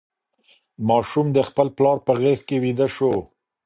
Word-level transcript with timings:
ماشوم 0.87 1.27
د 1.35 1.39
خپل 1.49 1.67
پلار 1.77 1.97
په 2.07 2.11
غېږ 2.19 2.39
کې 2.47 2.57
ویده 2.63 2.87
شو. 2.95 3.13